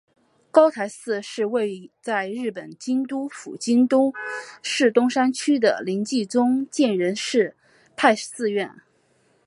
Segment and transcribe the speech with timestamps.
[0.49, 4.11] 高台寺是位在日本京都府京都
[4.63, 7.55] 市东山区的临济宗建仁寺
[7.95, 8.71] 派寺院。